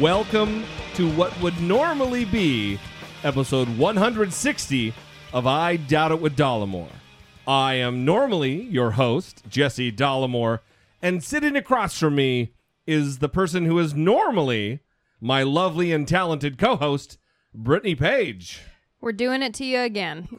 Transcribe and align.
Welcome 0.00 0.64
to 0.96 1.10
what 1.12 1.40
would 1.40 1.58
normally 1.58 2.26
be 2.26 2.78
episode 3.24 3.66
160 3.78 4.92
of 5.32 5.46
I 5.46 5.76
Doubt 5.76 6.12
It 6.12 6.20
with 6.20 6.36
Dollemore. 6.36 6.90
I 7.46 7.74
am 7.74 8.04
normally 8.04 8.64
your 8.64 8.90
host, 8.90 9.42
Jesse 9.48 9.90
Dollemore, 9.90 10.60
and 11.00 11.24
sitting 11.24 11.56
across 11.56 11.98
from 11.98 12.14
me 12.14 12.52
is 12.86 13.20
the 13.20 13.30
person 13.30 13.64
who 13.64 13.78
is 13.78 13.94
normally 13.94 14.80
my 15.18 15.42
lovely 15.42 15.92
and 15.92 16.06
talented 16.06 16.58
co 16.58 16.76
host, 16.76 17.16
Brittany 17.54 17.94
Page. 17.94 18.60
We're 19.00 19.12
doing 19.12 19.42
it 19.42 19.54
to 19.54 19.64
you 19.64 19.80
again. 19.80 20.28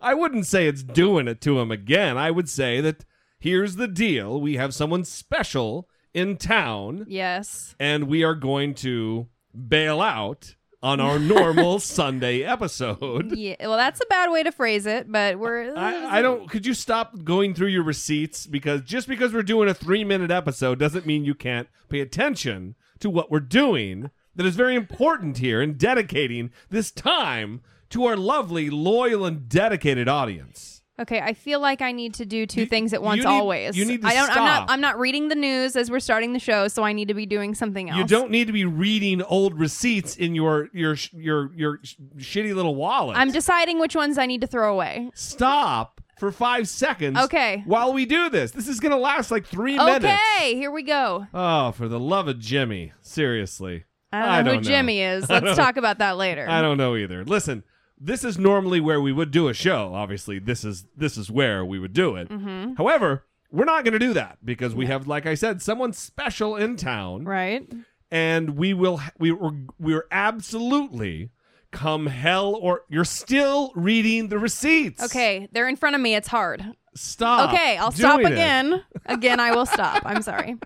I 0.00 0.14
wouldn't 0.14 0.46
say 0.46 0.66
it's 0.66 0.82
doing 0.82 1.28
it 1.28 1.40
to 1.42 1.60
him 1.60 1.70
again. 1.70 2.18
I 2.18 2.32
would 2.32 2.48
say 2.48 2.80
that 2.80 3.04
here's 3.38 3.76
the 3.76 3.86
deal 3.86 4.40
we 4.40 4.56
have 4.56 4.74
someone 4.74 5.04
special 5.04 5.88
in 6.14 6.36
town. 6.36 7.06
yes. 7.08 7.74
and 7.78 8.04
we 8.04 8.24
are 8.24 8.34
going 8.34 8.74
to 8.74 9.28
bail 9.68 10.00
out 10.00 10.54
on 10.82 10.98
our 11.00 11.18
normal 11.18 11.78
Sunday 11.78 12.42
episode. 12.42 13.36
Yeah. 13.36 13.56
Well, 13.60 13.76
that's 13.76 14.00
a 14.00 14.06
bad 14.06 14.30
way 14.30 14.42
to 14.42 14.52
phrase 14.52 14.86
it, 14.86 15.10
but 15.10 15.38
we're. 15.38 15.76
I, 15.76 16.18
I 16.18 16.22
don't. 16.22 16.48
Could 16.48 16.64
you 16.66 16.74
stop 16.74 17.22
going 17.24 17.54
through 17.54 17.68
your 17.68 17.82
receipts? 17.82 18.46
Because 18.46 18.82
just 18.82 19.06
because 19.06 19.32
we're 19.34 19.42
doing 19.42 19.68
a 19.68 19.74
three 19.74 20.04
minute 20.04 20.30
episode 20.30 20.78
doesn't 20.78 21.06
mean 21.06 21.24
you 21.24 21.34
can't 21.34 21.68
pay 21.88 22.00
attention 22.00 22.76
to 23.00 23.10
what 23.10 23.30
we're 23.30 23.40
doing. 23.40 24.10
That 24.36 24.46
is 24.46 24.56
very 24.56 24.74
important 24.74 25.38
here 25.38 25.60
in 25.60 25.74
dedicating 25.76 26.50
this 26.70 26.90
time 26.90 27.60
to 27.90 28.04
our 28.04 28.16
lovely, 28.16 28.70
loyal, 28.70 29.26
and 29.26 29.48
dedicated 29.48 30.08
audience. 30.08 30.79
Okay, 31.00 31.18
I 31.20 31.32
feel 31.32 31.60
like 31.60 31.80
I 31.80 31.92
need 31.92 32.14
to 32.14 32.26
do 32.26 32.44
two 32.46 32.60
You- 32.60 32.66
things 32.66 32.92
at 32.92 33.00
you 33.00 33.06
once 33.06 33.18
need- 33.20 33.26
always. 33.26 33.76
you 33.76 33.84
need 33.86 34.02
to 34.02 34.08
I 34.08 34.14
don't. 34.14 34.24
I'm 34.28 34.32
stop. 34.32 34.60
not. 34.68 34.70
I'm 34.70 34.80
not 34.80 34.98
reading 34.98 35.28
the 35.28 35.34
news 35.34 35.74
as 35.76 35.90
we're 35.90 35.98
starting 36.00 36.32
the 36.34 36.38
show, 36.38 36.68
so 36.68 36.82
I 36.84 36.92
need 36.92 37.08
to 37.08 37.14
be 37.14 37.24
doing 37.26 37.54
something 37.54 37.88
else. 37.88 37.98
You 37.98 38.04
don't 38.04 38.30
need 38.30 38.46
to 38.48 38.52
be 38.52 38.64
reading 38.66 39.22
old 39.22 39.58
receipts 39.58 40.16
in 40.16 40.34
your 40.34 40.68
your 40.74 40.96
sh- 40.96 41.12
your 41.14 41.50
your 41.54 41.78
sh- 41.82 41.94
shitty 42.18 42.54
little 42.54 42.74
wallet. 42.74 43.16
I'm 43.16 43.30
deciding 43.30 43.80
which 43.80 43.96
ones 43.96 44.18
I 44.18 44.26
need 44.26 44.42
to 44.42 44.46
throw 44.46 44.72
away. 44.72 45.10
stop 45.14 46.00
for 46.18 46.30
five 46.30 46.68
seconds. 46.68 47.18
Okay. 47.18 47.62
While 47.64 47.94
we 47.94 48.04
do 48.04 48.28
this, 48.28 48.50
this 48.50 48.68
is 48.68 48.78
gonna 48.78 48.98
last 48.98 49.30
like 49.30 49.46
three 49.46 49.78
minutes. 49.78 50.04
Okay, 50.04 50.54
here 50.54 50.70
we 50.70 50.82
go. 50.82 51.26
Oh, 51.32 51.72
for 51.72 51.88
the 51.88 51.98
love 51.98 52.28
of 52.28 52.38
Jimmy! 52.38 52.92
Seriously, 53.00 53.84
I 54.12 54.42
don't 54.42 54.44
know 54.44 54.54
who 54.56 54.60
Jimmy 54.60 55.00
is. 55.00 55.30
Let's 55.30 55.56
talk 55.56 55.78
about 55.78 55.98
that 55.98 56.16
later. 56.18 56.46
I 56.48 56.60
don't 56.60 56.76
know 56.76 56.94
either. 56.96 57.24
Listen, 57.24 57.62
this 58.00 58.24
is 58.24 58.38
normally 58.38 58.80
where 58.80 59.00
we 59.00 59.12
would 59.12 59.30
do 59.30 59.48
a 59.48 59.54
show. 59.54 59.92
Obviously, 59.94 60.38
this 60.38 60.64
is 60.64 60.86
this 60.96 61.16
is 61.16 61.30
where 61.30 61.64
we 61.64 61.78
would 61.78 61.92
do 61.92 62.16
it. 62.16 62.28
Mm-hmm. 62.30 62.74
However, 62.76 63.24
we're 63.52 63.64
not 63.66 63.84
going 63.84 63.92
to 63.92 63.98
do 63.98 64.14
that 64.14 64.38
because 64.44 64.74
we 64.74 64.86
have, 64.86 65.06
like 65.06 65.26
I 65.26 65.34
said, 65.34 65.60
someone 65.60 65.92
special 65.92 66.56
in 66.56 66.76
town, 66.76 67.24
Right. 67.24 67.70
and 68.10 68.56
we 68.56 68.72
will 68.74 69.00
we 69.18 69.32
we're, 69.32 69.50
we're 69.78 70.06
absolutely 70.10 71.30
come 71.72 72.06
hell 72.06 72.54
or 72.54 72.82
you're 72.88 73.04
still 73.04 73.72
reading 73.76 74.28
the 74.28 74.38
receipts. 74.38 75.02
Okay, 75.04 75.48
they're 75.52 75.68
in 75.68 75.76
front 75.76 75.94
of 75.94 76.00
me. 76.00 76.14
It's 76.14 76.28
hard. 76.28 76.64
stop. 76.94 77.52
Okay, 77.52 77.76
I'll 77.76 77.90
stop 77.92 78.20
doing 78.20 78.32
it. 78.32 78.34
again. 78.34 78.82
Again, 79.06 79.38
I 79.40 79.50
will 79.54 79.66
stop. 79.66 80.02
I'm 80.04 80.22
sorry. 80.22 80.56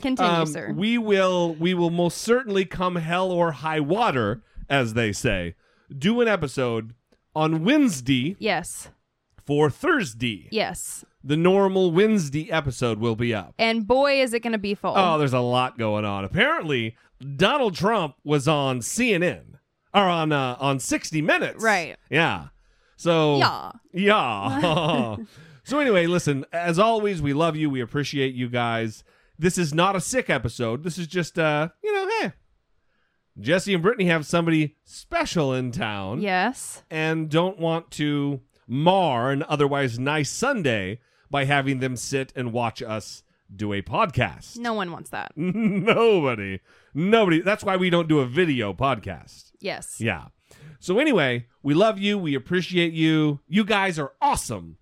Continue, 0.00 0.32
Um, 0.32 0.46
sir. 0.46 0.72
We 0.74 0.96
will 0.96 1.54
we 1.56 1.74
will 1.74 1.90
most 1.90 2.18
certainly 2.18 2.64
come 2.64 2.96
hell 2.96 3.30
or 3.30 3.52
high 3.52 3.80
water, 3.80 4.42
as 4.68 4.94
they 4.94 5.12
say, 5.12 5.56
do 5.96 6.20
an 6.20 6.28
episode 6.28 6.94
on 7.34 7.64
Wednesday 7.64 8.36
yes. 8.38 8.88
for 9.44 9.70
Thursday. 9.70 10.48
Yes. 10.50 11.04
The 11.22 11.36
normal 11.36 11.92
Wednesday 11.92 12.50
episode 12.50 12.98
will 12.98 13.16
be 13.16 13.34
up. 13.34 13.54
And 13.58 13.86
boy, 13.86 14.22
is 14.22 14.32
it 14.32 14.40
going 14.40 14.52
to 14.52 14.58
be 14.58 14.74
full. 14.74 14.94
Oh, 14.96 15.18
there's 15.18 15.34
a 15.34 15.40
lot 15.40 15.78
going 15.78 16.04
on. 16.04 16.24
Apparently, 16.24 16.96
Donald 17.36 17.74
Trump 17.74 18.16
was 18.24 18.48
on 18.48 18.80
CNN 18.80 19.58
or 19.92 20.02
on 20.02 20.32
uh, 20.32 20.56
on 20.58 20.78
60 20.78 21.20
Minutes. 21.22 21.62
Right. 21.62 21.96
Yeah. 22.08 22.48
So 22.96 23.38
Yeah. 23.38 23.72
Yeah. 23.92 25.16
so 25.64 25.78
anyway, 25.78 26.06
listen, 26.06 26.46
as 26.52 26.78
always, 26.78 27.20
we 27.20 27.32
love 27.32 27.56
you. 27.56 27.68
We 27.68 27.80
appreciate 27.80 28.34
you 28.34 28.48
guys. 28.48 29.04
This 29.38 29.58
is 29.58 29.72
not 29.72 29.96
a 29.96 30.00
sick 30.00 30.28
episode. 30.28 30.84
This 30.84 30.98
is 30.98 31.06
just 31.06 31.38
uh, 31.38 31.68
you 31.82 31.92
know, 31.92 32.08
hey. 32.20 32.32
Jesse 33.40 33.74
and 33.74 33.82
Brittany 33.82 34.06
have 34.06 34.26
somebody 34.26 34.76
special 34.84 35.52
in 35.54 35.72
town 35.72 36.20
Yes. 36.20 36.82
and 36.90 37.28
don't 37.30 37.58
want 37.58 37.90
to 37.92 38.40
mar 38.66 39.30
an 39.30 39.44
otherwise 39.48 39.98
nice 39.98 40.30
Sunday 40.30 41.00
by 41.30 41.44
having 41.44 41.80
them 41.80 41.96
sit 41.96 42.32
and 42.36 42.52
watch 42.52 42.82
us 42.82 43.22
do 43.54 43.72
a 43.72 43.82
podcast. 43.82 44.58
No 44.58 44.74
one 44.74 44.92
wants 44.92 45.10
that. 45.10 45.32
Nobody. 45.36 46.60
Nobody. 46.94 47.40
That's 47.40 47.64
why 47.64 47.76
we 47.76 47.90
don't 47.90 48.08
do 48.08 48.20
a 48.20 48.26
video 48.26 48.72
podcast. 48.72 49.52
Yes. 49.60 49.96
Yeah. 50.00 50.26
So 50.78 50.98
anyway, 50.98 51.46
we 51.62 51.74
love 51.74 51.98
you. 51.98 52.18
We 52.18 52.34
appreciate 52.34 52.92
you. 52.92 53.40
You 53.48 53.64
guys 53.64 53.98
are 53.98 54.12
awesome. 54.20 54.76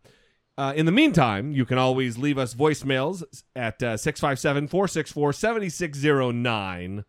Uh, 0.57 0.73
in 0.77 0.87
the 0.87 0.93
meantime, 0.93 1.53
you 1.53 1.65
can 1.65 1.79
always 1.79 2.19
leave 2.19 2.37
us 2.39 2.55
voicemails 2.55 3.23
at 3.55 3.83
uh, 3.83 3.97
657 3.97 4.69
464 4.69 5.33
7609, 5.33 7.05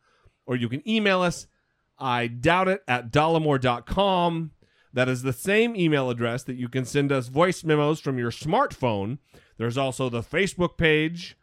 or 0.50 0.56
you 0.56 0.68
can 0.68 0.82
email 0.90 1.22
us. 1.22 1.46
I 2.00 2.26
doubt 2.26 2.68
it 2.68 2.82
at 2.88 3.12
dollemore.com. 3.12 4.52
That 4.92 5.08
is 5.08 5.22
the 5.22 5.32
same 5.32 5.76
email 5.76 6.10
address 6.10 6.44
that 6.44 6.56
you 6.56 6.68
can 6.68 6.86
send 6.86 7.12
us 7.12 7.28
voice 7.28 7.64
memos 7.64 8.00
from 8.00 8.18
your 8.18 8.32
smartphone. 8.32 9.20
There's 9.58 9.78
also 9.78 10.10
the 10.10 10.24
Facebook 10.24 10.76
page. 10.76 11.38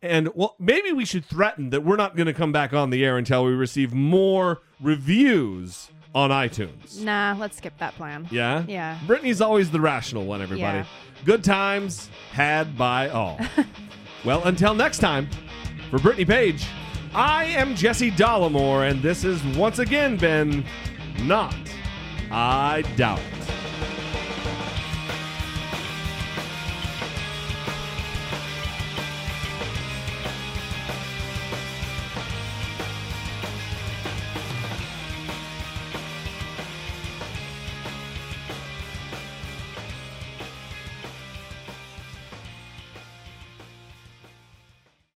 And 0.00 0.30
well, 0.34 0.56
maybe 0.58 0.92
we 0.92 1.04
should 1.04 1.26
threaten 1.26 1.68
that 1.70 1.84
we're 1.84 1.96
not 1.96 2.16
going 2.16 2.26
to 2.26 2.32
come 2.32 2.52
back 2.52 2.72
on 2.72 2.88
the 2.88 3.04
air 3.04 3.18
until 3.18 3.44
we 3.44 3.52
receive 3.52 3.92
more 3.92 4.62
reviews 4.80 5.90
on 6.14 6.30
iTunes. 6.30 6.98
Nah, 7.02 7.36
let's 7.38 7.58
skip 7.58 7.76
that 7.78 7.94
plan. 7.96 8.26
Yeah? 8.30 8.64
Yeah. 8.66 8.98
Brittany's 9.06 9.42
always 9.42 9.70
the 9.70 9.80
rational 9.80 10.24
one, 10.24 10.40
everybody. 10.40 10.78
Yeah. 10.78 10.86
Good 11.26 11.44
times 11.44 12.08
had 12.30 12.78
by 12.78 13.10
all. 13.10 13.38
well, 14.24 14.42
until 14.44 14.72
next 14.72 15.00
time, 15.00 15.28
for 15.90 15.98
Brittany 15.98 16.24
Page, 16.24 16.66
I 17.14 17.44
am 17.44 17.74
Jesse 17.74 18.10
Dollemore, 18.10 18.90
and 18.90 19.02
this 19.02 19.22
has 19.24 19.44
once 19.54 19.78
again 19.78 20.16
been 20.16 20.64
Not 21.24 21.54
I 22.30 22.82
Doubt. 22.96 23.20